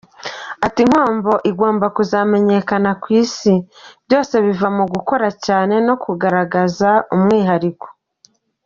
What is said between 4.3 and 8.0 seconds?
biva mu gukora cyane no kugaragaza umwihariko.